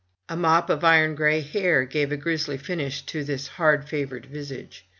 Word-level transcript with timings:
A 0.27 0.35
mop 0.35 0.71
of 0.71 0.83
iron 0.83 1.13
gray 1.13 1.41
hair 1.41 1.85
gave 1.85 2.11
a 2.11 2.17
grisly 2.17 2.57
finish 2.57 3.03
to 3.03 3.23
this 3.23 3.47
hard 3.49 3.87
favored 3.87 4.25
visage. 4.25 4.87